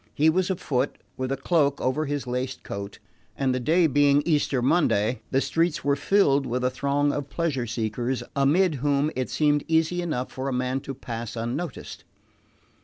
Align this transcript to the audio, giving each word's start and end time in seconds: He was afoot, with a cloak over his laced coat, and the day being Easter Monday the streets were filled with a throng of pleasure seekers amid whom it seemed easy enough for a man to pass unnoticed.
He 0.15 0.31
was 0.31 0.49
afoot, 0.49 0.97
with 1.15 1.31
a 1.31 1.37
cloak 1.37 1.79
over 1.79 2.07
his 2.07 2.25
laced 2.25 2.63
coat, 2.63 2.97
and 3.37 3.53
the 3.53 3.59
day 3.59 3.85
being 3.85 4.23
Easter 4.25 4.59
Monday 4.59 5.21
the 5.29 5.41
streets 5.41 5.83
were 5.83 5.95
filled 5.95 6.47
with 6.47 6.63
a 6.63 6.71
throng 6.71 7.13
of 7.13 7.29
pleasure 7.29 7.67
seekers 7.67 8.23
amid 8.35 8.73
whom 8.81 9.11
it 9.15 9.29
seemed 9.29 9.63
easy 9.67 10.01
enough 10.01 10.31
for 10.31 10.47
a 10.47 10.51
man 10.53 10.79
to 10.79 10.95
pass 10.95 11.35
unnoticed. 11.35 12.03